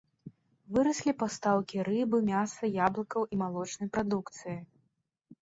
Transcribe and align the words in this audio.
Выраслі 0.77 1.13
пастаўкі 1.21 1.77
рыбы, 1.89 2.17
мяса, 2.31 2.71
яблыкаў 2.87 3.21
і 3.33 3.41
малочнай 3.43 3.93
прадукцыі. 3.99 4.57